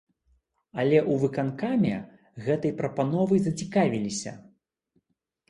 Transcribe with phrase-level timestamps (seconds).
[0.83, 1.93] Але ў выканкаме
[2.47, 4.35] гэтай прапановай зацікавіліся.